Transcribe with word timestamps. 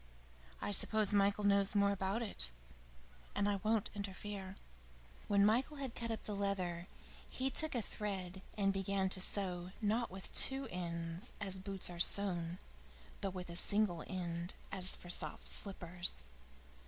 I 0.63 0.71
suppose 0.71 1.13
Michael 1.13 1.43
knows 1.43 1.75
more 1.75 1.91
about 1.91 2.23
it 2.23 2.49
and 3.35 3.47
I 3.47 3.57
won't 3.57 3.91
interfere." 3.93 4.55
When 5.27 5.45
Michael 5.45 5.77
had 5.77 5.93
cut 5.93 6.09
up 6.09 6.23
the 6.25 6.33
leather, 6.35 6.87
he 7.29 7.51
took 7.51 7.75
a 7.75 7.83
thread 7.83 8.41
and 8.57 8.73
began 8.73 9.09
to 9.09 9.21
sew 9.21 9.69
not 9.79 10.09
with 10.09 10.33
two 10.33 10.67
ends, 10.71 11.31
as 11.39 11.59
boots 11.59 11.87
are 11.87 11.99
sewn, 11.99 12.57
but 13.21 13.35
with 13.35 13.51
a 13.51 13.55
single 13.55 14.03
end, 14.07 14.55
as 14.71 14.95
for 14.95 15.11
soft 15.11 15.47
slippers. 15.47 16.25